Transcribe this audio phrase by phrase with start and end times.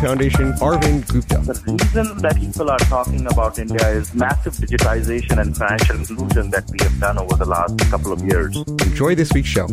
[0.00, 1.38] Foundation, Arvind Gupta.
[1.38, 6.70] The reason that people are talking about India is massive digitization and financial inclusion that
[6.70, 8.54] we have done over the last couple of years.
[8.56, 9.66] Enjoy this week's show.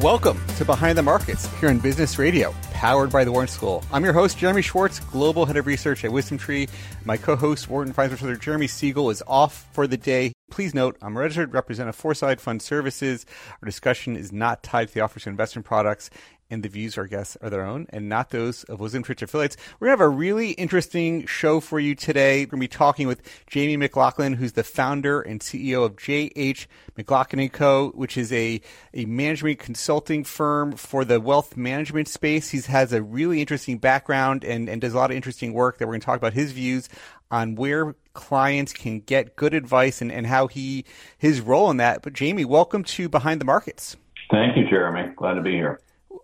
[0.00, 3.84] Welcome to Behind the Markets here on Business Radio, powered by the Wharton School.
[3.92, 6.68] I'm your host, Jeremy Schwartz, Global Head of Research at Wisdom Tree.
[7.04, 10.31] My co-host, Wharton Finance Professor Jeremy Siegel, is off for the day.
[10.52, 13.24] Please note, I'm a registered representative of Foreside Fund Services.
[13.62, 16.10] Our discussion is not tied to the offers of investment products
[16.50, 19.56] and the views our guests are their own and not those of Wisdom Tree affiliates.
[19.80, 22.40] We're going to have a really interesting show for you today.
[22.40, 26.68] We're going to be talking with Jamie McLaughlin, who's the founder and CEO of J.H.
[26.98, 28.60] McLaughlin & Co., which is a,
[28.92, 32.50] a management consulting firm for the wealth management space.
[32.50, 35.86] He has a really interesting background and, and does a lot of interesting work that
[35.86, 36.90] we're going to talk about his views
[37.30, 40.84] on where clients can get good advice and, and how he
[41.18, 42.02] his role in that.
[42.02, 43.96] But Jamie, welcome to Behind the Markets.
[44.30, 45.12] Thank you, Jeremy.
[45.16, 45.80] Glad to be here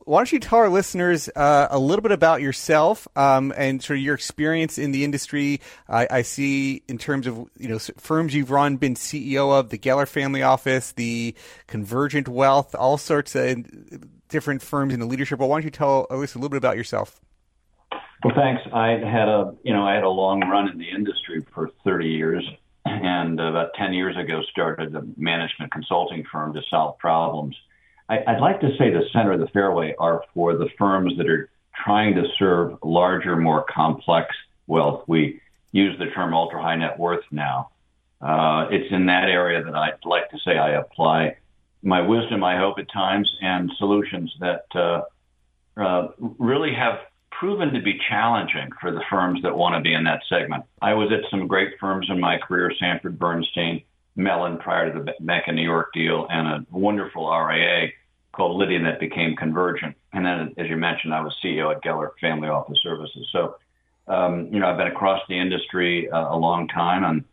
[0.08, 3.98] why don't you tell our listeners uh, a little bit about yourself um, and sort
[3.98, 5.60] of your experience in the industry?
[5.86, 9.76] I, I, see in terms of you know firms you've run, been CEO of the
[9.76, 11.34] Geller Family Office, the
[11.66, 13.66] Convergent Wealth, all sorts of
[14.28, 15.38] different firms in the leadership.
[15.38, 17.20] But why don't you tell at least a little bit about yourself?
[18.24, 18.62] Well, thanks.
[18.72, 22.08] I had a you know I had a long run in the industry for 30
[22.08, 22.44] years,
[22.84, 27.56] and about 10 years ago started a management consulting firm to solve problems
[28.08, 31.28] I, would like to say the center of the fairway are for the firms that
[31.28, 31.50] are
[31.84, 34.34] trying to serve larger, more complex
[34.66, 35.04] wealth.
[35.06, 35.40] We
[35.72, 37.70] use the term ultra high net worth now.
[38.20, 41.36] Uh, it's in that area that I'd like to say I apply
[41.82, 45.02] my wisdom, I hope, at times, and solutions that uh,
[45.76, 46.98] uh, really have
[47.38, 50.64] proven to be challenging for the firms that want to be in that segment.
[50.82, 53.82] I was at some great firms in my career, Sanford Bernstein,
[54.16, 57.90] Mellon prior to the Bank of New York deal, and a wonderful RIA
[58.32, 59.94] called Lydian that became Convergent.
[60.12, 63.28] And then, as you mentioned, I was CEO at Geller Family Office Services.
[63.30, 63.56] So,
[64.08, 67.24] um, you know, I've been across the industry uh, a long time, and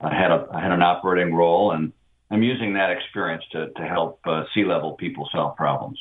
[0.00, 1.92] I had a I had an operating role, and
[2.30, 5.98] I'm using that experience to to help uh, C-level people solve problems.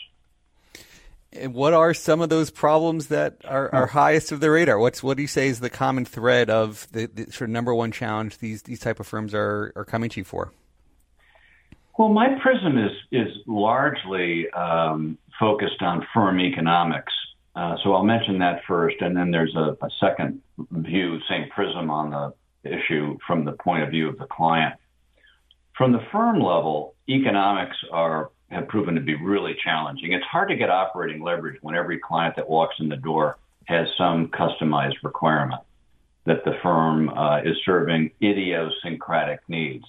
[1.35, 4.77] And what are some of those problems that are, are highest of the radar?
[4.77, 7.73] What's what do you say is the common thread of the, the sort of number
[7.73, 10.51] one challenge these these type of firms are are coming to you for?
[11.97, 17.13] Well, my prism is is largely um, focused on firm economics.
[17.55, 21.91] Uh, so I'll mention that first, and then there's a, a, second view, same prism
[21.91, 22.33] on the
[22.67, 24.73] issue from the point of view of the client.
[25.77, 30.13] From the firm level, economics are have proven to be really challenging.
[30.13, 33.87] It's hard to get operating leverage when every client that walks in the door has
[33.97, 35.61] some customized requirement
[36.25, 39.85] that the firm uh, is serving idiosyncratic needs.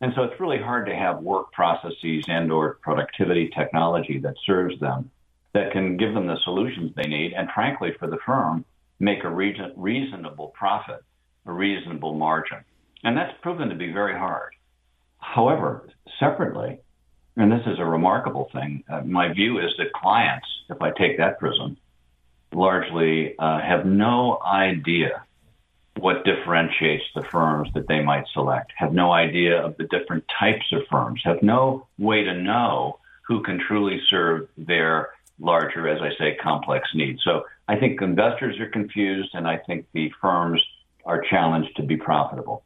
[0.00, 4.78] And so it's really hard to have work processes and or productivity technology that serves
[4.80, 5.10] them
[5.54, 8.64] that can give them the solutions they need and frankly for the firm
[8.98, 11.02] make a reason, reasonable profit,
[11.46, 12.58] a reasonable margin.
[13.04, 14.54] And that's proven to be very hard.
[15.18, 15.88] However,
[16.18, 16.80] separately,
[17.36, 21.18] and this is a remarkable thing, uh, my view is that clients, if I take
[21.18, 21.76] that prism,
[22.52, 25.22] largely uh, have no idea
[25.98, 30.66] what differentiates the firms that they might select, have no idea of the different types
[30.72, 36.10] of firms, have no way to know who can truly serve their larger, as I
[36.18, 37.20] say, complex needs.
[37.22, 40.62] So I think investors are confused, and I think the firms
[41.04, 42.62] are challenged to be profitable.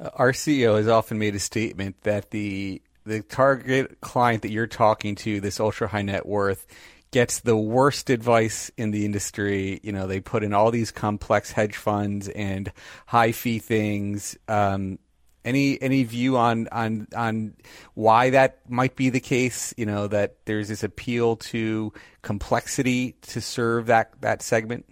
[0.00, 4.66] Uh, our CEO has often made a statement that the the target client that you're
[4.66, 6.66] talking to, this ultra high net worth,
[7.10, 9.80] gets the worst advice in the industry.
[9.82, 12.70] You know, they put in all these complex hedge funds and
[13.06, 14.36] high fee things.
[14.46, 14.98] Um,
[15.44, 17.54] any any view on on on
[17.94, 19.72] why that might be the case?
[19.76, 24.84] You know, that there's this appeal to complexity to serve that that segment.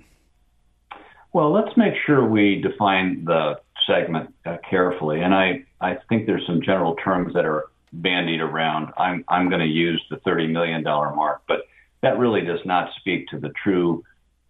[1.32, 6.46] Well, let's make sure we define the segment uh, carefully, and I I think there's
[6.46, 7.66] some general terms that are
[8.02, 8.92] bandied around.
[8.96, 11.62] I'm I'm going to use the thirty million dollar mark, but
[12.02, 14.04] that really does not speak to the true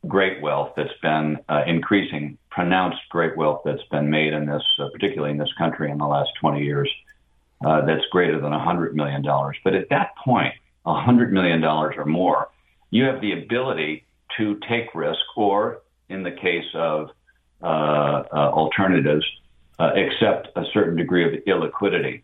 [0.07, 4.89] great wealth that's been uh, increasing, pronounced great wealth that's been made in this, uh,
[4.93, 6.91] particularly in this country in the last 20 years,
[7.65, 9.23] uh, that's greater than $100 million.
[9.65, 10.55] But at that point,
[10.87, 12.49] $100 million or more,
[12.91, 14.05] you have the ability
[14.37, 17.11] to take risk, or in the case of
[17.63, 19.25] uh, uh, alternatives,
[19.79, 22.23] uh, accept a certain degree of illiquidity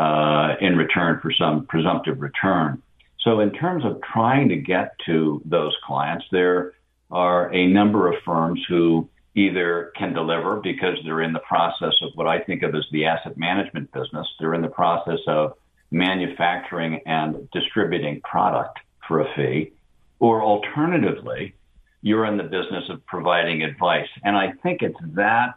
[0.00, 2.80] Uh, in return for some presumptive return.
[3.18, 6.72] So, in terms of trying to get to those clients, there
[7.10, 12.12] are a number of firms who either can deliver because they're in the process of
[12.14, 14.26] what I think of as the asset management business.
[14.38, 15.52] They're in the process of
[15.90, 19.72] manufacturing and distributing product for a fee,
[20.18, 21.54] or alternatively,
[22.00, 24.08] you're in the business of providing advice.
[24.24, 25.56] And I think it's that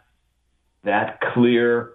[0.82, 1.94] that clear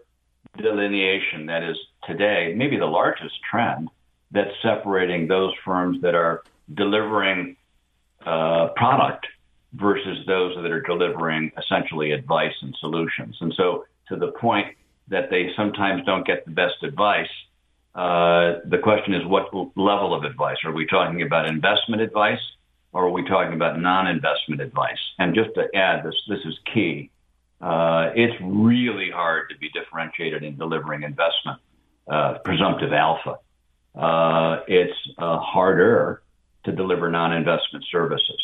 [0.58, 1.78] delineation that is
[2.10, 3.90] today maybe the largest trend
[4.32, 7.56] that's separating those firms that are delivering
[8.26, 9.26] uh, product
[9.74, 13.38] versus those that are delivering essentially advice and solutions.
[13.42, 14.76] And so, to the point
[15.08, 17.30] that they sometimes don't get the best advice,
[17.96, 20.58] uh, the question is what level of advice?
[20.66, 22.40] Are we talking about investment advice
[22.92, 25.00] or are we talking about non investment advice?
[25.20, 27.12] And just to add, this, this is key.
[27.62, 31.60] Uh, it's really hard to be differentiated in delivering investment,
[32.10, 33.38] uh, presumptive alpha.
[33.96, 36.22] Uh, it's uh, harder
[36.66, 38.40] to deliver non investment services.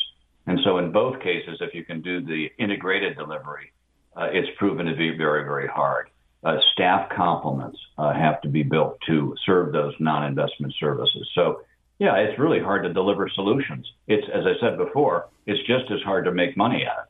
[0.47, 3.71] And so, in both cases, if you can do the integrated delivery,
[4.15, 6.09] uh, it's proven to be very, very hard.
[6.43, 11.27] Uh, staff complements uh, have to be built to serve those non-investment services.
[11.33, 11.61] So,
[11.97, 13.89] yeah, it's really hard to deliver solutions.
[14.07, 17.09] It's, as I said before, it's just as hard to make money at it.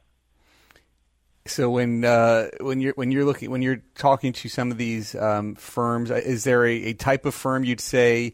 [1.47, 5.13] So when uh, when you're when you're looking when you're talking to some of these
[5.15, 8.33] um, firms, uh, is there a, a, type of firm you'd say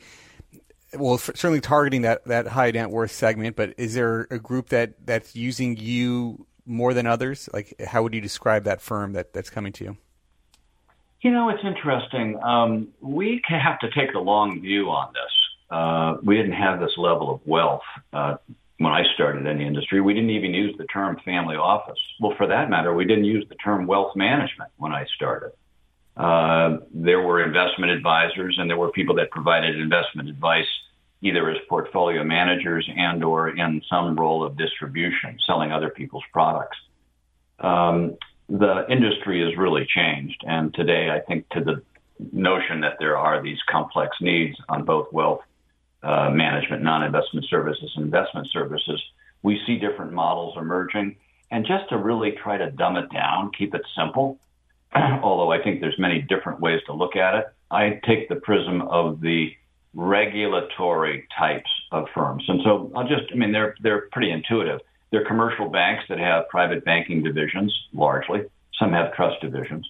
[0.97, 5.05] well, certainly targeting that, that high net worth segment, but is there a group that,
[5.05, 7.49] that's using you more than others?
[7.53, 9.97] Like, how would you describe that firm that, that's coming to you?
[11.21, 12.41] You know, it's interesting.
[12.43, 15.31] Um, we have to take the long view on this.
[15.69, 18.35] Uh, we didn't have this level of wealth uh,
[18.81, 20.01] when I started in the industry.
[20.01, 21.99] We didn't even use the term family office.
[22.19, 25.51] Well, for that matter, we didn't use the term wealth management when I started.
[26.17, 30.65] Uh, there were investment advisors and there were people that provided investment advice
[31.21, 36.77] either as portfolio managers and or in some role of distribution, selling other people's products.
[37.59, 38.17] Um,
[38.49, 40.43] the industry has really changed.
[40.47, 41.83] And today, I think to the
[42.31, 45.41] notion that there are these complex needs on both wealth
[46.03, 49.01] uh, management, non-investment services, investment services,
[49.43, 51.15] we see different models emerging.
[51.51, 54.39] And just to really try to dumb it down, keep it simple,
[54.95, 57.45] although I think there's many different ways to look at it.
[57.69, 59.51] I take the prism of the
[59.93, 62.45] regulatory types of firms.
[62.47, 64.79] And so I'll just, I mean, they're, they're pretty intuitive.
[65.11, 68.43] They're commercial banks that have private banking divisions, largely.
[68.79, 69.87] Some have trust divisions.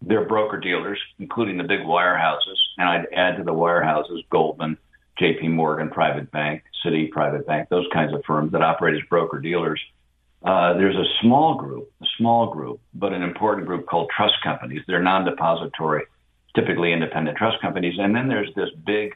[0.00, 2.58] They're broker dealers, including the big wirehouses.
[2.78, 4.78] And I'd add to the wirehouses Goldman,
[5.20, 9.38] JP Morgan Private Bank, Citi Private Bank, those kinds of firms that operate as broker
[9.38, 9.80] dealers.
[10.44, 14.80] Uh, there's a small group, a small group, but an important group called trust companies.
[14.86, 16.04] They're non-depository,
[16.56, 17.94] typically independent trust companies.
[17.98, 19.14] And then there's this big,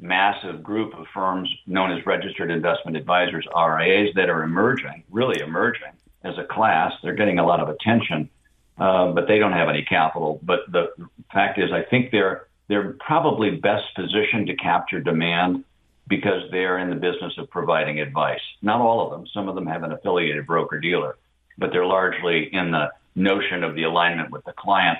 [0.00, 5.92] massive group of firms known as registered investment advisors, RIAs, that are emerging, really emerging
[6.24, 6.92] as a class.
[7.02, 8.30] They're getting a lot of attention,
[8.78, 10.40] uh, but they don't have any capital.
[10.42, 10.88] But the
[11.32, 15.62] fact is, I think they're they're probably best positioned to capture demand
[16.08, 18.40] because they're in the business of providing advice.
[18.62, 19.26] Not all of them.
[19.34, 21.18] Some of them have an affiliated broker dealer,
[21.58, 24.98] but they're largely in the notion of the alignment with the client.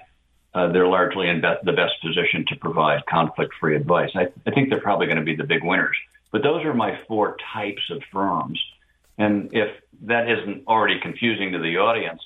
[0.52, 4.10] Uh, they're largely in be- the best position to provide conflict free advice.
[4.14, 5.96] I, I think they're probably going to be the big winners.
[6.30, 8.62] But those are my four types of firms.
[9.16, 9.70] And if
[10.02, 12.20] that isn't already confusing to the audience,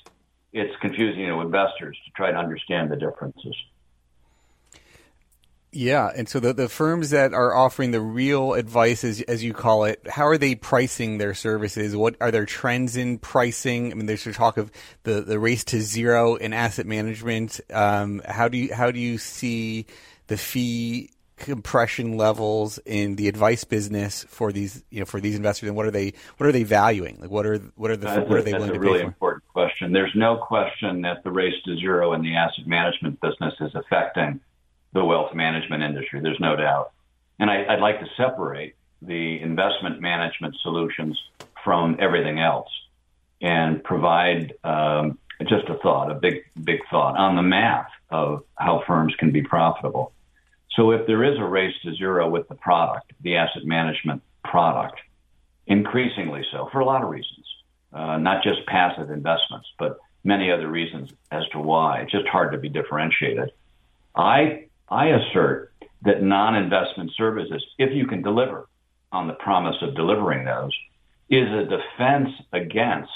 [0.51, 3.55] it's confusing to investors to try to understand the differences.
[5.73, 9.53] Yeah, and so the the firms that are offering the real advice, as, as you
[9.53, 11.95] call it, how are they pricing their services?
[11.95, 13.91] What are there trends in pricing?
[13.91, 14.71] I mean, there's talk of
[15.03, 17.59] the, the race to zero in asset management.
[17.71, 19.87] Um, how do you how do you see
[20.27, 25.67] the fee compression levels in the advice business for these you know for these investors,
[25.67, 27.17] and what are they what are they valuing?
[27.19, 29.07] Like what are what are the that's what are they willing to really pay for?
[29.07, 29.91] important question.
[29.91, 34.39] There's no question that the race to zero in the asset management business is affecting
[34.97, 36.19] the wealth management industry.
[36.21, 36.91] There's no doubt.
[37.39, 41.15] And I, would like to separate the investment management solutions
[41.63, 42.69] from everything else
[43.41, 48.83] and provide um, just a thought, a big, big thought on the math of how
[48.87, 50.13] firms can be profitable.
[50.75, 54.99] So if there is a race to zero with the product, the asset management product,
[55.67, 57.45] increasingly so for a lot of reasons.
[57.93, 62.01] uh, not just passive investments, but many other reasons as to why.
[62.01, 63.51] It's just hard to be differentiated.
[64.15, 68.67] I I assert that non-investment services, if you can deliver
[69.11, 70.71] on the promise of delivering those,
[71.29, 73.11] is a defense against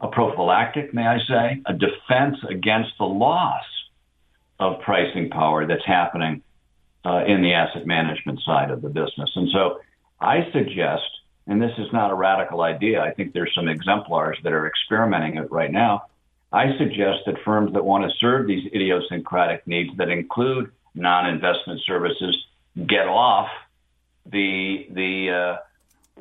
[0.00, 3.64] a prophylactic, may I say, a defense against the loss
[4.58, 6.42] of pricing power that's happening
[7.04, 9.30] uh, in the asset management side of the business.
[9.34, 9.80] And so
[10.20, 11.08] I suggest,
[11.46, 15.36] and this is not a radical idea, I think there's some exemplars that are experimenting
[15.36, 16.06] it right now.
[16.52, 22.36] I suggest that firms that want to serve these idiosyncratic needs that include non-investment services
[22.86, 23.48] get off
[24.26, 25.56] the the uh,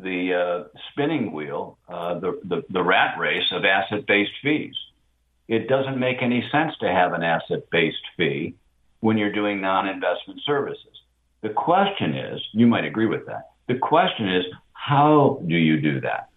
[0.02, 4.76] the uh, spinning wheel, uh, the, the the rat race of asset-based fees.
[5.48, 8.56] It doesn't make any sense to have an asset-based fee
[9.02, 11.02] when you're doing non-investment services.
[11.42, 13.50] The question is, you might agree with that.
[13.68, 16.30] The question is, how do you do that?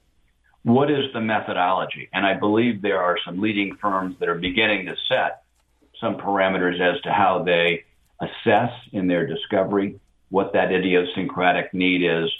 [0.64, 2.08] What is the methodology?
[2.12, 5.42] And I believe there are some leading firms that are beginning to set
[6.00, 7.84] some parameters as to how they
[8.20, 9.98] assess in their discovery
[10.30, 12.30] what that idiosyncratic need is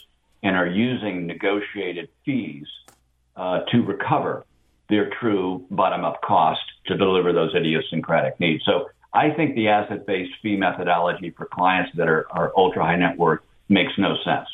[0.43, 2.67] and are using negotiated fees
[3.37, 4.45] uh, to recover
[4.89, 8.65] their true bottom up cost to deliver those idiosyncratic needs.
[8.65, 12.97] So I think the asset based fee methodology for clients that are, are ultra high
[12.97, 14.49] net worth makes no sense.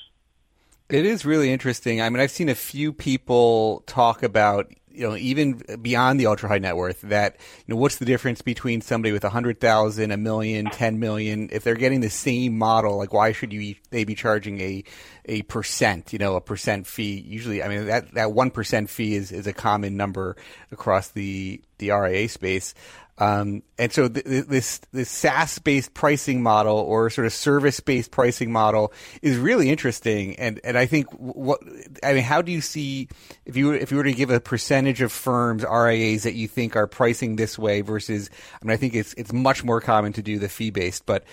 [0.88, 2.00] It is really interesting.
[2.00, 6.48] I mean, I've seen a few people talk about you know, even beyond the ultra
[6.48, 10.10] high net worth, that you know, what's the difference between somebody with a hundred thousand,
[10.10, 11.48] a million, ten million?
[11.52, 14.84] If they're getting the same model, like why should you they be charging a
[15.26, 17.20] a percent, you know, a percent fee?
[17.20, 20.36] Usually, I mean that that one percent fee is is a common number
[20.72, 22.74] across the the RIA space.
[23.20, 28.10] Um, and so th- this this SaaS based pricing model or sort of service based
[28.10, 30.36] pricing model is really interesting.
[30.36, 31.60] And and I think what
[32.02, 33.08] I mean, how do you see
[33.44, 36.76] if you if you were to give a percentage of firms RIAs that you think
[36.76, 40.22] are pricing this way versus I mean I think it's it's much more common to
[40.22, 41.04] do the fee based.
[41.04, 41.24] But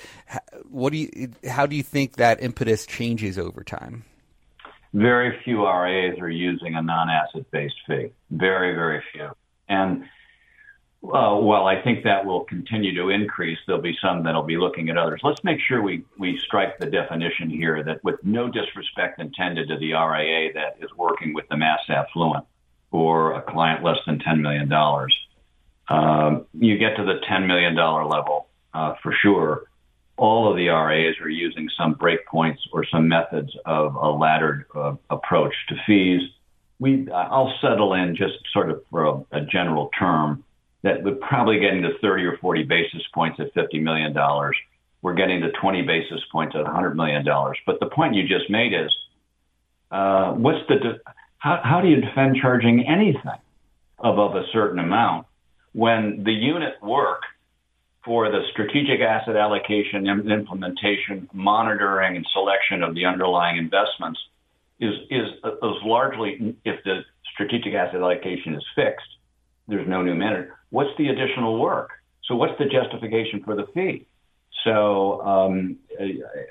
[0.69, 4.03] what do you how do you think that impetus changes over time?
[4.93, 8.11] Very few RIAs are using a non asset based fee.
[8.29, 9.29] Very very few.
[9.69, 10.03] And
[11.09, 13.57] well, I think that will continue to increase.
[13.65, 15.21] There'll be some that'll be looking at others.
[15.23, 19.77] Let's make sure we, we strike the definition here that with no disrespect intended to
[19.77, 22.45] the RIA that is working with the mass affluent
[22.91, 24.71] or a client less than $10 million,
[25.89, 29.63] um, you get to the $10 million level uh, for sure.
[30.17, 34.95] All of the RIAs are using some breakpoints or some methods of a laddered uh,
[35.09, 36.21] approach to fees.
[36.79, 40.43] We, I'll settle in just sort of for a, a general term
[40.83, 44.15] that we're probably getting to 30 or 40 basis points at $50 million.
[45.01, 47.25] We're getting to 20 basis points at $100 million.
[47.65, 48.91] But the point you just made is,
[49.91, 50.99] uh, what's the de-
[51.37, 53.39] how, how do you defend charging anything
[53.99, 55.27] above a certain amount
[55.73, 57.21] when the unit work
[58.03, 64.19] for the strategic asset allocation and implementation, monitoring, and selection of the underlying investments
[64.79, 67.01] is is is largely if the
[67.33, 69.07] strategic asset allocation is fixed,
[69.67, 71.91] there's no new manager what's the additional work?
[72.25, 74.05] So what's the justification for the fee?
[74.63, 75.77] So um,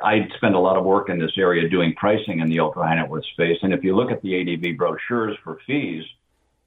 [0.03, 2.95] I spend a lot of work in this area doing pricing in the ultra high
[2.95, 3.59] net worth space.
[3.63, 6.05] And if you look at the ADV brochures for fees,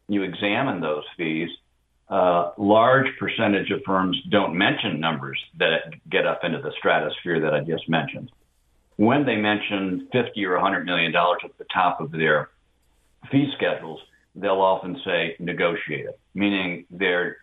[0.07, 1.49] you examine those fees.
[2.09, 7.53] Uh, large percentage of firms don't mention numbers that get up into the stratosphere that
[7.53, 8.31] I just mentioned.
[8.97, 12.49] When they mention 50 or 100 million dollars at the top of their
[13.31, 14.01] fee schedules,
[14.35, 17.37] they'll often say negotiate it, meaning they're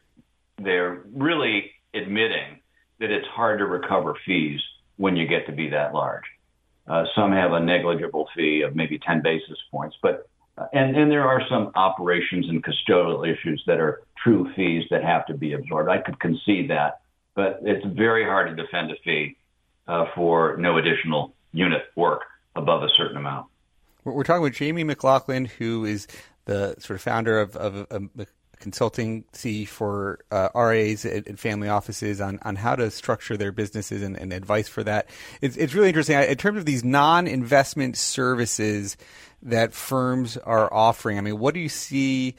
[0.58, 2.60] they're really admitting
[2.98, 4.60] that it's hard to recover fees
[4.96, 6.24] when you get to be that large.
[6.88, 10.28] Uh, some have a negligible fee of maybe 10 basis points, but
[10.58, 15.04] uh, and, and there are some operations and custodial issues that are true fees that
[15.04, 15.90] have to be absorbed.
[15.90, 17.00] I could concede that,
[17.34, 19.36] but it's very hard to defend a fee
[19.86, 22.22] uh, for no additional unit work
[22.54, 23.46] above a certain amount.
[24.04, 26.06] We're talking with Jamie McLaughlin, who is
[26.46, 28.08] the sort of founder of, of, of
[28.60, 34.16] consultancy for uh, RAs and family offices on, on how to structure their businesses and,
[34.16, 35.08] and advice for that.
[35.40, 36.18] It's, it's really interesting.
[36.18, 38.96] In terms of these non investment services
[39.42, 42.36] that firms are offering, I mean, what do you see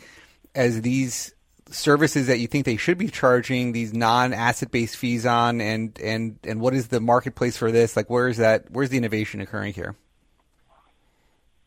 [0.56, 1.34] as these
[1.70, 6.00] services that you think they should be charging these non asset based fees on and,
[6.02, 7.96] and, and what is the marketplace for this?
[7.96, 9.96] Like, where is that, where's the innovation occurring here?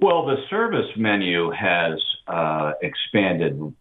[0.01, 3.75] Well, the service menu has uh, expanded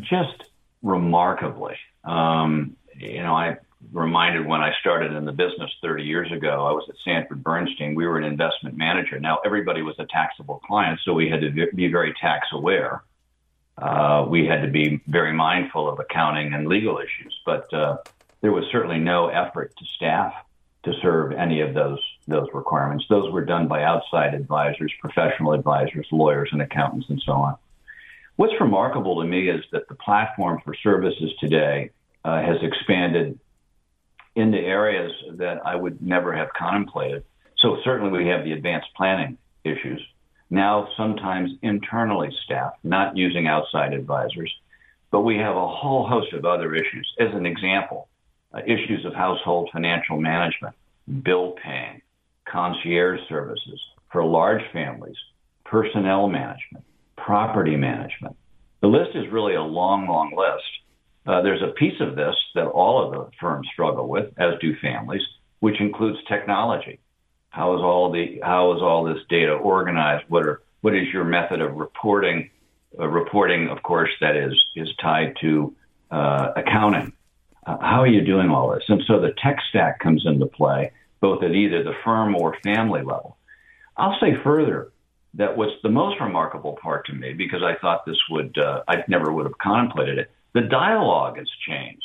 [0.00, 0.44] just
[0.82, 1.76] remarkably.
[2.04, 3.58] Um, you know, I
[3.92, 7.94] reminded when I started in the business 30 years ago, I was at Sanford Bernstein.
[7.94, 9.20] We were an investment manager.
[9.20, 13.04] Now everybody was a taxable client, so we had to be very tax aware.
[13.78, 17.98] Uh, we had to be very mindful of accounting and legal issues, but uh,
[18.40, 20.32] there was certainly no effort to staff
[20.84, 23.04] to serve any of those those requirements.
[23.08, 27.56] Those were done by outside advisors, professional advisors, lawyers, and accountants, and so on.
[28.36, 31.90] What's remarkable to me is that the platform for services today
[32.22, 33.38] uh, has expanded
[34.34, 37.24] into areas that I would never have contemplated.
[37.58, 40.06] So certainly we have the advanced planning issues.
[40.50, 44.54] Now sometimes internally staffed, not using outside advisors,
[45.10, 47.10] but we have a whole host of other issues.
[47.18, 48.08] As an example,
[48.52, 50.74] uh, issues of household financial management,
[51.22, 52.02] bill paying,
[52.44, 53.80] concierge services
[54.12, 55.16] for large families,
[55.64, 56.84] personnel management,
[57.16, 58.36] property management.
[58.80, 60.64] The list is really a long, long list.
[61.26, 64.76] Uh, there's a piece of this that all of the firms struggle with, as do
[64.80, 65.22] families,
[65.60, 67.00] which includes technology.
[67.50, 70.24] How is all the how is all this data organized?
[70.28, 72.50] What are what is your method of reporting?
[72.98, 75.74] Uh, reporting, of course, that is is tied to
[76.10, 77.12] uh, accounting.
[77.66, 78.84] Uh, how are you doing all this?
[78.88, 83.02] And so the tech stack comes into play, both at either the firm or family
[83.02, 83.36] level.
[83.96, 84.92] I'll say further
[85.36, 89.04] that what's the most remarkable part to me, because I thought this would, uh, I
[89.08, 92.04] never would have contemplated it, the dialogue has changed.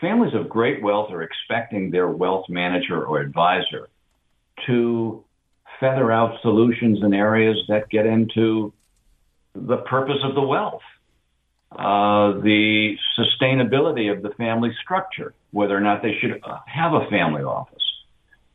[0.00, 3.88] Families of great wealth are expecting their wealth manager or advisor
[4.66, 5.24] to
[5.80, 8.72] feather out solutions in areas that get into
[9.54, 10.82] the purpose of the wealth,
[11.72, 17.42] uh, the sustainability of the family structure, whether or not they should have a family
[17.42, 17.85] office,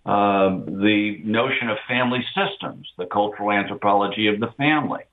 [0.06, 5.04] uh, the notion of family systems, the cultural anthropology of the family.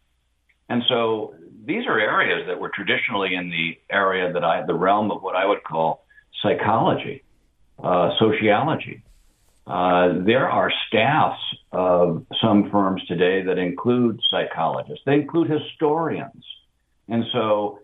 [0.68, 5.10] And so these are areas that were traditionally in the area that I, the realm
[5.10, 6.06] of what I would call
[6.42, 7.22] psychology,
[7.82, 9.02] uh, sociology.
[9.66, 11.40] Uh, there are staffs
[11.72, 15.04] of some firms today that include psychologists.
[15.04, 16.44] They include historians.
[17.08, 17.80] And so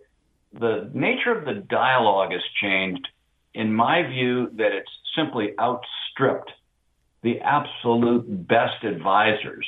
[0.58, 3.06] the nature of the dialogue has changed,
[3.52, 6.50] in my view, that it's simply outstripped
[7.24, 9.66] the absolute best advisors'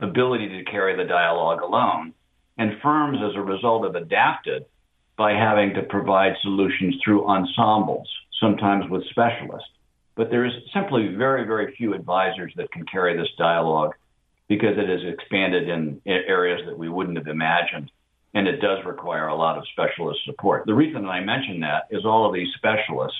[0.00, 2.12] ability to carry the dialogue alone.
[2.58, 4.66] And firms, as a result, have adapted
[5.16, 8.06] by having to provide solutions through ensembles,
[8.38, 9.70] sometimes with specialists.
[10.14, 13.94] But there is simply very, very few advisors that can carry this dialogue
[14.48, 17.90] because it has expanded in areas that we wouldn't have imagined.
[18.34, 20.66] And it does require a lot of specialist support.
[20.66, 23.18] The reason I mention that is all of these specialists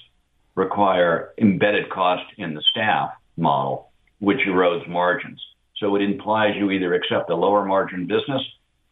[0.55, 5.41] require embedded cost in the staff model, which erodes margins.
[5.79, 8.43] So it implies you either accept a lower margin business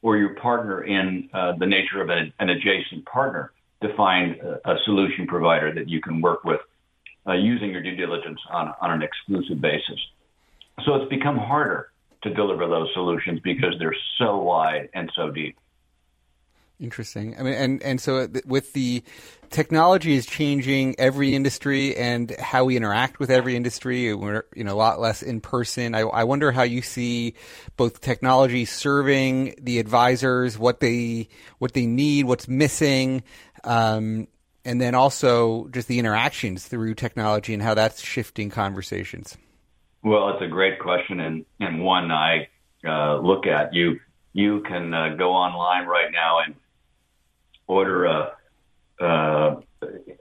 [0.02, 4.70] or you partner in uh, the nature of an, an, adjacent partner to find a,
[4.70, 6.60] a, solution provider that you can work with
[7.26, 9.98] uh, using your due diligence on, on an exclusive basis.
[10.84, 11.90] So it's become harder
[12.22, 15.56] to deliver those solutions because they're so wide and so deep.
[16.80, 17.34] Interesting.
[17.36, 19.02] I mean, and and so with the
[19.50, 24.14] technology is changing every industry and how we interact with every industry.
[24.14, 25.96] We're you know a lot less in person.
[25.96, 27.34] I, I wonder how you see
[27.76, 33.24] both technology serving the advisors, what they what they need, what's missing,
[33.64, 34.28] um,
[34.64, 39.36] and then also just the interactions through technology and how that's shifting conversations.
[40.04, 42.46] Well, it's a great question and and one I
[42.86, 43.74] uh, look at.
[43.74, 43.98] You
[44.32, 46.54] you can uh, go online right now and
[47.68, 48.32] order a
[49.00, 49.60] uh,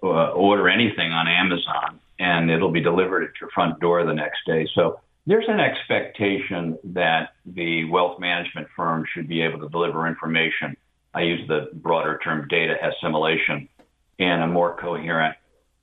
[0.03, 4.39] uh, order anything on Amazon, and it'll be delivered at your front door the next
[4.45, 4.67] day.
[4.75, 10.77] So there's an expectation that the wealth management firm should be able to deliver information.
[11.13, 13.67] I use the broader term data assimilation
[14.19, 15.35] in a more coherent,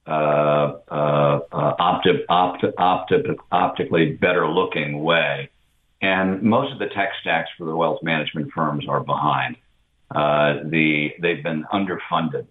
[0.06, 5.50] uh, uh, uh, opti- opti- opti- optically better looking way.
[6.00, 9.56] And most of the tech stacks for the wealth management firms are behind.
[10.14, 12.46] Uh, the they've been underfunded.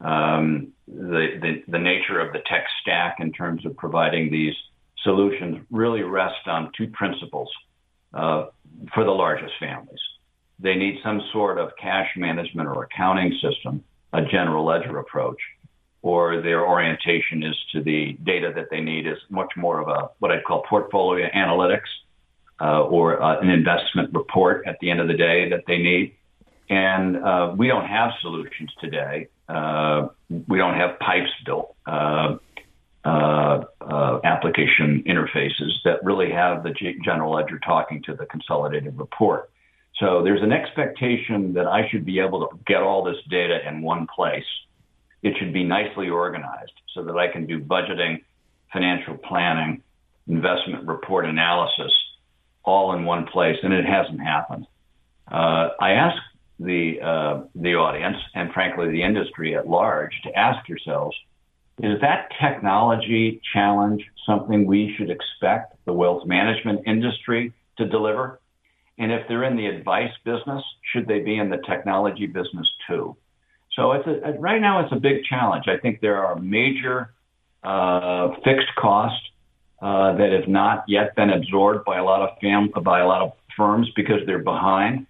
[0.00, 4.54] Um, the, the the nature of the tech stack in terms of providing these
[5.02, 7.50] solutions really rests on two principles
[8.12, 8.46] uh,
[8.94, 10.00] for the largest families.
[10.58, 15.38] They need some sort of cash management or accounting system, a general ledger approach,
[16.02, 20.10] or their orientation is to the data that they need is much more of a
[20.18, 21.88] what I'd call portfolio analytics
[22.60, 26.14] uh, or uh, an investment report at the end of the day that they need.
[26.70, 29.28] And uh, we don't have solutions today.
[29.48, 30.08] Uh,
[30.46, 32.36] we don't have pipes built, uh,
[33.04, 39.50] uh, uh application interfaces that really have the general ledger talking to the consolidated report.
[39.98, 43.82] So there's an expectation that I should be able to get all this data in
[43.82, 44.44] one place.
[45.22, 48.22] It should be nicely organized so that I can do budgeting,
[48.72, 49.82] financial planning,
[50.28, 51.92] investment report analysis
[52.64, 54.66] all in one place, and it hasn't happened.
[55.26, 56.16] Uh, I ask
[56.58, 61.16] the uh, the audience and frankly the industry at large to ask yourselves:
[61.82, 68.40] Is that technology challenge something we should expect the wealth management industry to deliver?
[68.98, 73.16] And if they're in the advice business, should they be in the technology business too?
[73.76, 75.66] So it's a, right now it's a big challenge.
[75.68, 77.14] I think there are major
[77.62, 79.24] uh, fixed costs
[79.80, 83.22] uh, that have not yet been absorbed by a lot of fam- by a lot
[83.22, 85.06] of firms because they're behind.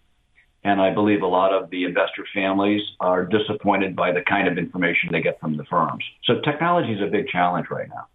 [0.65, 4.59] And I believe a lot of the investor families are disappointed by the kind of
[4.59, 6.05] information they get from the firms.
[6.25, 8.07] So technology is a big challenge right now.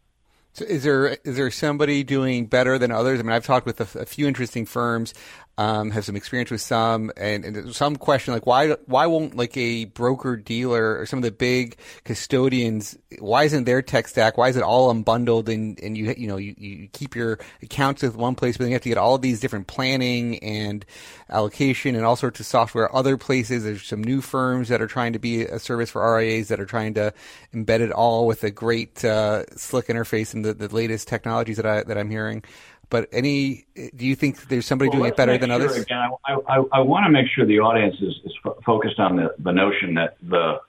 [0.53, 3.19] So is there is there somebody doing better than others?
[3.19, 5.13] I mean, I've talked with a, a few interesting firms
[5.57, 9.55] um, have some experience with some, and, and some question like why why won't like
[9.55, 14.49] a broker dealer or some of the big custodians why isn't their tech stack why
[14.49, 18.15] is it all unbundled and, and you you know you, you keep your accounts with
[18.15, 20.85] one place but then you have to get all these different planning and
[21.29, 25.13] allocation and all sorts of software other places there's some new firms that are trying
[25.13, 27.13] to be a service for RIAs that are trying to
[27.53, 31.65] embed it all with a great uh, slick interface and the, the latest technologies that
[31.65, 32.43] I that I'm hearing.
[32.89, 33.65] But any,
[33.95, 35.77] do you think there's somebody well, doing it better than sure, others?
[35.77, 39.15] Again, I, I, I want to make sure the audience is, is f- focused on
[39.15, 40.59] the, the notion that the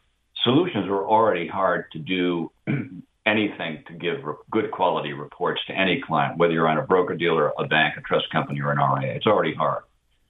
[0.43, 2.51] solutions are already hard to do
[3.27, 7.15] anything to give re- good quality reports to any client, whether you're on a broker
[7.15, 9.15] dealer, a bank, a trust company, or an RIA.
[9.15, 9.85] It's already hard.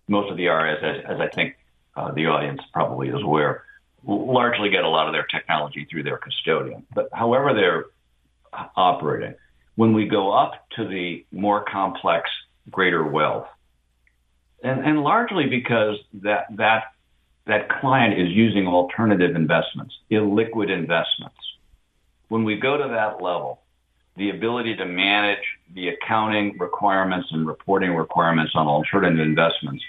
[0.09, 1.57] Most of the RIAs, as, as I think
[1.97, 3.65] uh, the audience probably is aware,
[4.07, 6.87] largely get a lot of their technology through their custodian.
[6.95, 7.85] But however they're
[8.77, 9.35] operating,
[9.77, 12.31] when we go up to the more complex,
[12.71, 13.47] greater wealth,
[14.63, 16.85] and, and largely because that that
[17.47, 21.37] that client is using alternative investments, illiquid investments.
[22.29, 23.61] When we go to that level,
[24.17, 29.85] the ability to manage the accounting requirements and reporting requirements on alternative investments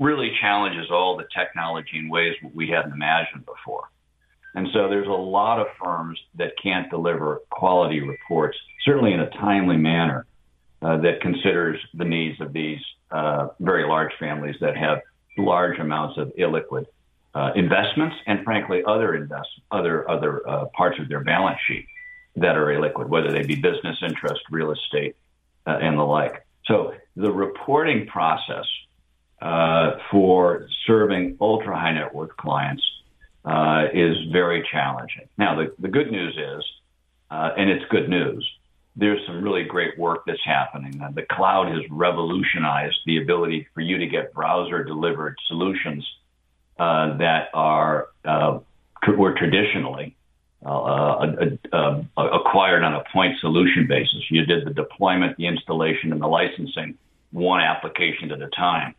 [0.00, 3.90] really challenges all the technology in ways we hadn't imagined before.
[4.56, 9.28] And so there's a lot of firms that can't deliver quality reports, certainly in a
[9.30, 10.26] timely manner,
[10.80, 15.02] uh, that considers the needs of these uh, very large families that have
[15.36, 16.86] large amounts of illiquid
[17.34, 21.86] uh, investments and, frankly, other invest other other uh, parts of their balance sheet
[22.36, 25.16] that are illiquid, whether they be business interest, real estate,
[25.66, 26.46] uh, and the like.
[26.64, 28.64] So the reporting process
[29.42, 32.82] uh, for serving ultra high net worth clients
[33.46, 35.28] uh, is very challenging.
[35.38, 36.64] Now, the, the good news is,
[37.30, 38.46] uh, and it's good news,
[38.96, 41.00] there's some really great work that's happening.
[41.14, 46.04] The cloud has revolutionized the ability for you to get browser delivered solutions
[46.78, 48.58] uh, that are uh,
[49.16, 50.16] were traditionally
[50.64, 51.26] uh,
[52.16, 54.30] acquired on a point solution basis.
[54.30, 56.96] You did the deployment, the installation, and the licensing
[57.32, 58.94] one application at a time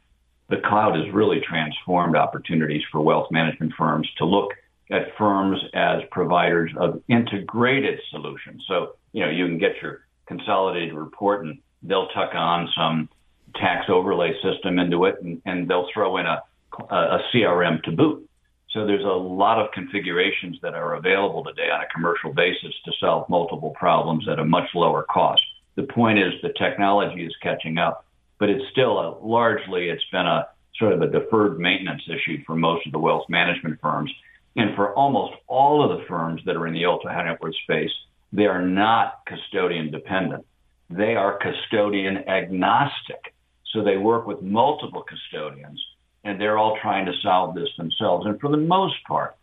[0.50, 4.52] the cloud has really transformed opportunities for wealth management firms to look
[4.90, 8.64] at firms as providers of integrated solutions.
[8.68, 13.10] So, you know, you can get your consolidated report and they'll tuck on some
[13.56, 16.42] tax overlay system into it and, and they'll throw in a,
[16.90, 18.30] a CRM to boot.
[18.72, 22.92] So there's a lot of configurations that are available today on a commercial basis to
[23.00, 25.42] solve multiple problems at a much lower cost.
[25.76, 28.06] The point is the technology is catching up
[28.40, 30.48] but it's still a, largely it's been a
[30.78, 34.12] sort of a deferred maintenance issue for most of the wealth management firms.
[34.56, 37.56] And for almost all of the firms that are in the ultra high net worth
[37.64, 37.92] space,
[38.32, 40.46] they are not custodian dependent.
[40.90, 43.34] They are custodian agnostic.
[43.74, 45.84] So they work with multiple custodians
[46.24, 48.26] and they're all trying to solve this themselves.
[48.26, 49.36] And for the most part,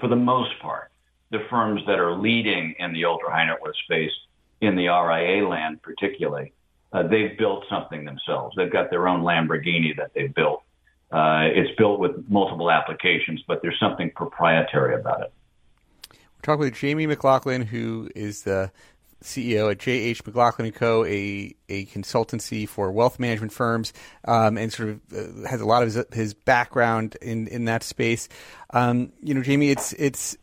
[0.00, 0.90] for the most part,
[1.30, 4.12] the firms that are leading in the ultra high net worth space
[4.60, 6.52] in the RIA land particularly
[6.92, 8.54] uh, they've built something themselves.
[8.56, 10.62] They've got their own Lamborghini that they've built.
[11.10, 15.32] Uh, it's built with multiple applications, but there's something proprietary about it.
[16.12, 18.70] We're talking with Jamie McLaughlin, who is the
[19.22, 23.92] CEO at JH McLaughlin & Co., a, a consultancy for wealth management firms,
[24.26, 27.82] um, and sort of uh, has a lot of his, his, background in, in that
[27.82, 28.28] space.
[28.70, 30.36] Um, you know, Jamie, it's it's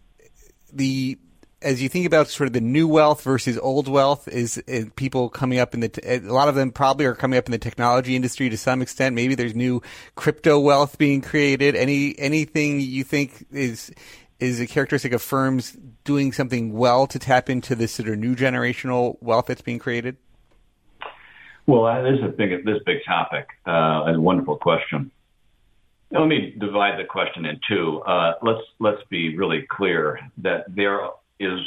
[0.74, 1.18] the
[1.66, 5.30] as you think about sort of the new wealth versus old wealth, is, is people
[5.30, 8.16] coming up in the a lot of them probably are coming up in the technology
[8.16, 9.16] industry to some extent.
[9.16, 9.82] Maybe there's new
[10.14, 11.76] crypto wealth being created.
[11.76, 13.92] Any anything you think is
[14.40, 18.36] is a characteristic of firms doing something well to tap into this sort of new
[18.36, 20.18] generational wealth that's being created?
[21.66, 25.10] Well, this is a big this big topic uh, and a wonderful question.
[26.12, 28.02] Let me divide the question in two.
[28.02, 31.02] Uh, let's let's be really clear that there
[31.40, 31.60] is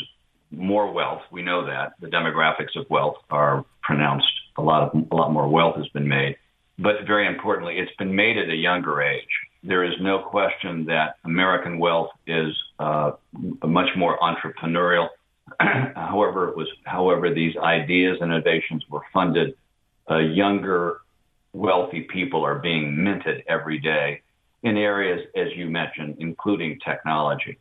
[0.51, 1.23] more wealth.
[1.31, 4.33] We know that the demographics of wealth are pronounced.
[4.57, 6.37] A lot of a lot more wealth has been made,
[6.79, 9.29] but very importantly, it's been made at a younger age.
[9.63, 13.11] there is no question that American wealth is uh,
[13.65, 15.09] much more entrepreneurial.
[15.61, 19.57] however, it was however these ideas and innovations were funded.
[20.11, 21.01] Uh, younger,
[21.53, 24.23] wealthy people are being minted every day
[24.63, 27.59] in areas, as you mentioned, including technology.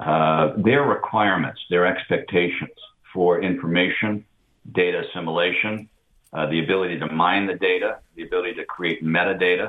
[0.00, 2.70] Uh, their requirements, their expectations
[3.12, 4.24] for information,
[4.72, 5.88] data assimilation,
[6.32, 9.68] uh, the ability to mine the data, the ability to create metadata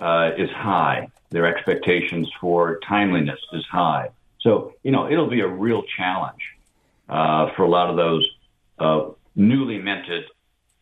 [0.00, 1.08] uh, is high.
[1.30, 4.10] Their expectations for timeliness is high.
[4.40, 6.42] So, you know, it'll be a real challenge
[7.08, 8.28] uh, for a lot of those
[8.78, 10.24] uh, newly minted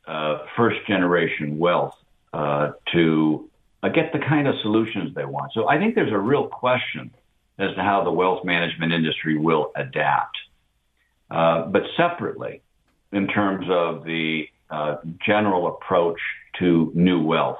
[0.08, 1.96] uh, first generation wealth
[2.32, 3.48] uh, to
[3.94, 5.52] get the kind of solutions they want.
[5.52, 7.12] So I think there's a real question
[7.62, 10.36] as to how the wealth management industry will adapt.
[11.30, 12.62] but separately,
[13.12, 16.18] in terms of the uh, general approach
[16.58, 17.58] to new wealth.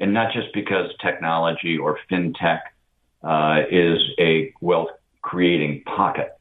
[0.00, 2.60] And not just because technology or fintech
[3.22, 4.88] uh, is a wealth
[5.22, 6.36] creating pocket.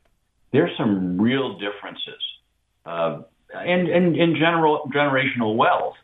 [0.52, 2.22] There's some real differences
[2.86, 3.24] uh,
[3.66, 5.96] in, in, in general generational wealth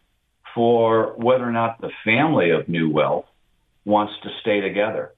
[0.54, 3.26] for whether or not the family of new wealth
[3.86, 5.14] wants to stay together,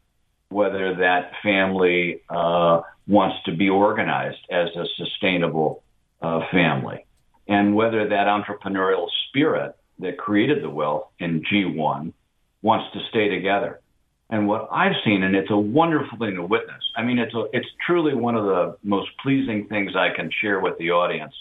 [0.52, 5.84] whether that family uh, wants to be organized as a sustainable
[6.22, 7.06] uh, family
[7.48, 12.14] and whether that entrepreneurial spirit that created the wealth in G1
[12.62, 13.82] wants to stay together.
[14.30, 16.82] And what I've seen, and it's a wonderful thing to witness.
[16.96, 20.62] I mean, it's a, it's truly one of the most pleasing things I can share
[20.62, 21.34] with the audience.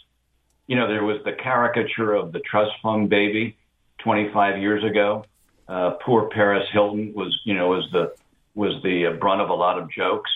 [0.67, 3.57] You know, there was the caricature of the trust fund baby
[3.99, 5.25] 25 years ago.
[5.69, 8.13] Uh, poor Paris Hilton was, you know, was the
[8.55, 10.31] was the brunt of a lot of jokes.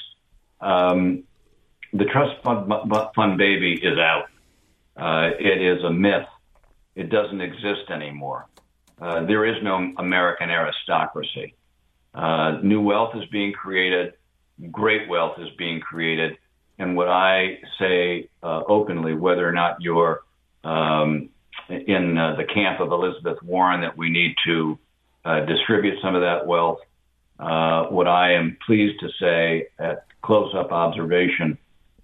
[0.61, 1.25] Um,
[1.93, 2.71] the trust fund,
[3.15, 4.27] fund baby is out.
[4.97, 6.27] Uh, it is a myth.
[6.95, 8.47] It doesn't exist anymore.
[9.01, 11.55] Uh, there is no American aristocracy.
[12.15, 14.15] Uh, new wealth is being created.
[14.71, 16.37] Great wealth is being created.
[16.79, 20.23] And what I say uh, openly, whether or not you're
[20.63, 21.31] um,
[21.69, 24.79] in uh, the camp of Elizabeth Warren, that we need to
[25.25, 26.79] uh, distribute some of that wealth,
[27.39, 31.59] Uh, what I am pleased to say at close up observation,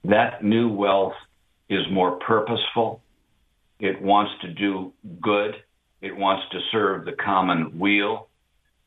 [0.04, 1.14] that new wealth
[1.68, 3.00] is more purposeful.
[3.78, 5.54] It wants to do good.
[6.00, 8.28] It wants to serve the common weal.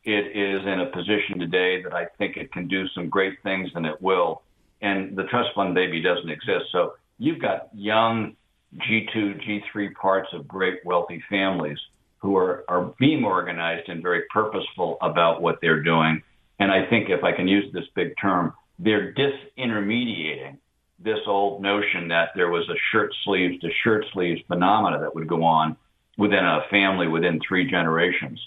[0.03, 3.69] It is in a position today that I think it can do some great things
[3.73, 4.41] and it will.
[4.81, 6.65] And the trust fund baby doesn't exist.
[6.71, 8.35] So you've got young
[8.77, 11.77] G2, G3 parts of great wealthy families
[12.17, 16.21] who are, are being organized and very purposeful about what they're doing.
[16.59, 20.57] And I think if I can use this big term, they're disintermediating
[20.99, 25.27] this old notion that there was a shirt sleeves to shirt sleeves phenomena that would
[25.27, 25.75] go on
[26.17, 28.39] within a family within three generations.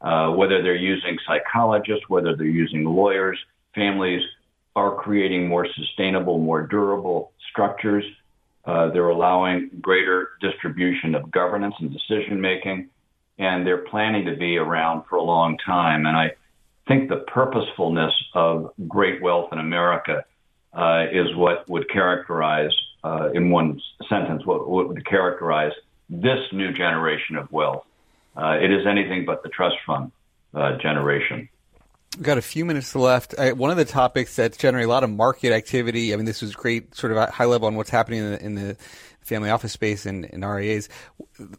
[0.00, 3.38] Uh, whether they're using psychologists, whether they're using lawyers,
[3.74, 4.22] families
[4.76, 8.04] are creating more sustainable, more durable structures.
[8.66, 12.88] Uh, they're allowing greater distribution of governance and decision making,
[13.38, 16.04] and they're planning to be around for a long time.
[16.04, 16.32] And I
[16.86, 20.24] think the purposefulness of great wealth in America
[20.72, 22.70] uh, is what would characterize,
[23.02, 25.72] uh, in one sentence, what, what, would characterize
[26.08, 27.84] this new generation of wealth.
[28.36, 30.12] Uh, it is anything but the trust fund
[30.54, 31.48] uh, generation.
[32.16, 33.34] We've got a few minutes left.
[33.38, 36.12] I, one of the topics that's generating a lot of market activity.
[36.12, 38.54] I mean, this was great, sort of high level on what's happening in the, in
[38.54, 38.76] the
[39.26, 40.88] family office space and, and RIAs.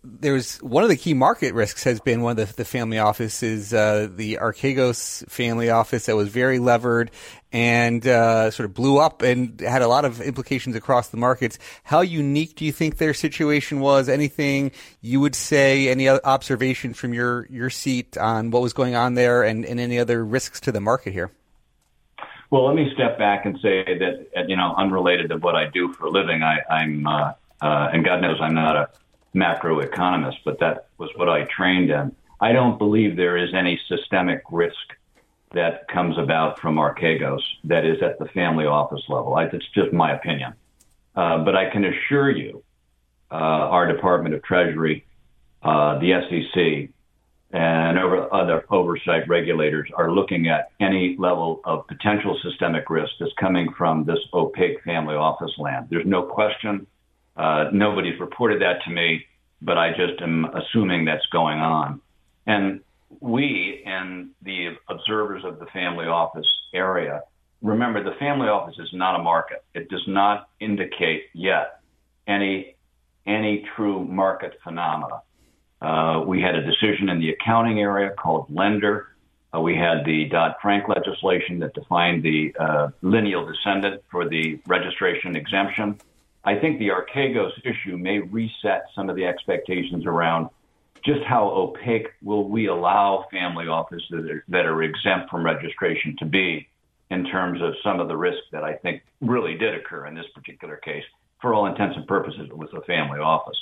[0.03, 3.73] There's one of the key market risks has been one of the, the family offices,
[3.73, 7.12] uh, the Archegos family office that was very levered
[7.51, 11.60] and uh, sort of blew up and had a lot of implications across the markets.
[11.84, 14.10] How unique do you think their situation was?
[14.10, 15.89] Anything you would say?
[15.89, 19.99] Any observations from your your seat on what was going on there, and, and any
[19.99, 21.32] other risks to the market here?
[22.49, 25.93] Well, let me step back and say that you know, unrelated to what I do
[25.93, 28.89] for a living, I, I'm uh, uh, and God knows I'm not a
[29.36, 32.15] macroeconomist, but that was what I trained in.
[32.39, 34.76] I don't believe there is any systemic risk
[35.54, 39.36] that comes about from Archegos that is at the family office level.
[39.36, 40.54] I, it's just my opinion.
[41.15, 42.63] Uh, but I can assure you,
[43.32, 45.06] uh, our Department of Treasury,
[45.63, 46.89] uh, the SEC,
[47.52, 53.32] and over other oversight regulators are looking at any level of potential systemic risk that's
[53.39, 55.88] coming from this opaque family office land.
[55.89, 56.86] There's no question
[57.38, 59.26] uh, nobody's reported that to me,
[59.62, 62.02] but I just am assuming that's going on.
[62.45, 62.82] And
[63.21, 67.23] we and the observers of the family office area,
[67.62, 69.63] remember the family office is not a market.
[69.73, 71.80] It does not indicate yet
[72.28, 72.76] any
[73.26, 75.21] any true market phenomena.
[75.82, 79.08] Uh, we had a decision in the accounting area called Lender
[79.54, 84.60] Uh, we had the Dodd Frank legislation that defined the uh, lineal descendant for the
[84.67, 85.97] registration exemption.
[86.43, 90.50] I think the Archegos issue may reset some of the expectations around
[91.06, 96.15] just how opaque will we allow family offices that are, that are exempt from registration
[96.19, 96.67] to be
[97.10, 100.26] in terms of some of the risks that I think really did occur in this
[100.34, 101.04] particular case.
[101.41, 103.58] For all intents and purposes, it was a family office.